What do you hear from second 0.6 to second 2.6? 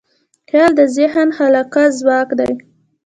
د ذهن خلاقه ځواک دی.